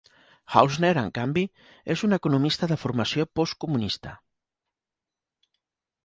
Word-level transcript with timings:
Hausner, 0.59 0.89
en 1.01 1.09
canvi, 1.17 1.41
és 1.95 2.03
un 2.07 2.17
economista 2.17 2.69
de 2.71 2.77
formació 2.83 3.25
postcomunista. 3.39 4.15